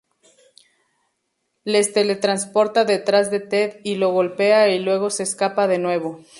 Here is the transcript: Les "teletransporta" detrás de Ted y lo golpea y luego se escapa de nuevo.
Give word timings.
Les 1.63 1.93
"teletransporta" 1.93 2.85
detrás 2.85 3.29
de 3.29 3.39
Ted 3.39 3.79
y 3.83 3.97
lo 3.97 4.11
golpea 4.11 4.67
y 4.69 4.79
luego 4.79 5.11
se 5.11 5.21
escapa 5.21 5.67
de 5.67 5.77
nuevo. 5.77 6.21